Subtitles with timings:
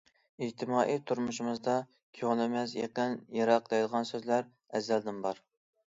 [0.45, 1.75] ئىجتىمائىي تۇرمۇشىمىزدا‹‹
[2.21, 5.49] كۆڭلىمىز يېقىن، يىراق›› دەيدىغان سۆزلەر ئەزەلدىن بار.